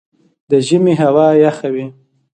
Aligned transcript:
د 0.49 0.51
ژمي 0.67 0.93
هوا 1.01 1.27
یخه 1.43 1.67
وي 1.73 1.87